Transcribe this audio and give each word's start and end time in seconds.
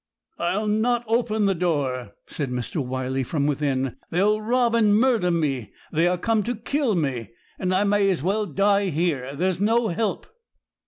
'I'll 0.39 0.65
not 0.65 1.03
open 1.05 1.45
the 1.45 1.53
door!' 1.53 2.13
said 2.25 2.49
Mr. 2.49 2.83
Wyley 2.83 3.23
from 3.23 3.45
within; 3.45 3.97
'they 4.09 4.23
will 4.23 4.41
rob 4.41 4.73
and 4.73 4.97
murder 4.99 5.29
me. 5.29 5.73
They 5.91 6.07
are 6.07 6.17
come 6.17 6.41
to 6.41 6.55
kill 6.55 6.95
me, 6.95 7.29
and 7.59 7.71
I 7.71 7.83
may 7.83 8.09
as 8.09 8.23
well 8.23 8.47
die 8.47 8.89
here. 8.89 9.35
There's 9.35 9.61
no 9.61 9.89
help.' 9.89 10.25